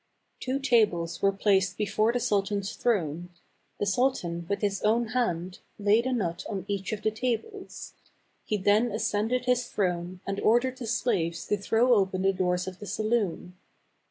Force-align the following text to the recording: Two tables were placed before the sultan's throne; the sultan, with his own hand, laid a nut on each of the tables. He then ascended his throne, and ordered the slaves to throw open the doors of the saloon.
Two 0.39 0.57
tables 0.57 1.21
were 1.21 1.31
placed 1.31 1.77
before 1.77 2.11
the 2.11 2.19
sultan's 2.19 2.75
throne; 2.75 3.29
the 3.79 3.85
sultan, 3.85 4.47
with 4.49 4.61
his 4.61 4.81
own 4.81 5.09
hand, 5.09 5.59
laid 5.77 6.07
a 6.07 6.11
nut 6.11 6.43
on 6.49 6.65
each 6.67 6.91
of 6.91 7.03
the 7.03 7.11
tables. 7.11 7.93
He 8.43 8.57
then 8.57 8.91
ascended 8.91 9.45
his 9.45 9.67
throne, 9.67 10.19
and 10.25 10.39
ordered 10.39 10.77
the 10.79 10.87
slaves 10.87 11.45
to 11.49 11.57
throw 11.57 11.93
open 11.93 12.23
the 12.23 12.33
doors 12.33 12.65
of 12.65 12.79
the 12.79 12.87
saloon. 12.87 13.55